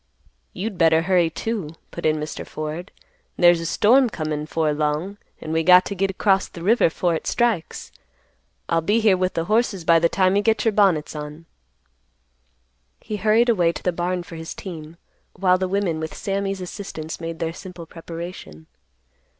[0.51, 2.43] "You'd better hurry; too," put in Mr.
[2.43, 2.91] Ford.
[3.37, 7.13] "There's a storm comin' 'fore long, an' we got t' git across th' river 'fore
[7.13, 7.91] hit strikes.
[8.67, 11.45] I'll be here with th' horses by the time you get your bonnets on."
[12.99, 14.97] He hurried away to the barn for his team,
[15.33, 18.65] while the women with Sammy's assistance made their simple preparation.